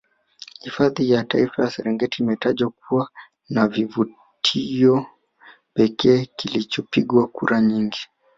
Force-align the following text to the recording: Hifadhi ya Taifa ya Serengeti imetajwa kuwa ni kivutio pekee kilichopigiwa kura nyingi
Hifadhi 0.63 1.11
ya 1.11 1.23
Taifa 1.23 1.61
ya 1.63 1.69
Serengeti 1.71 2.23
imetajwa 2.23 2.69
kuwa 2.71 3.09
ni 3.49 3.69
kivutio 3.69 5.05
pekee 5.73 6.25
kilichopigiwa 6.25 7.27
kura 7.27 7.61
nyingi 7.61 7.99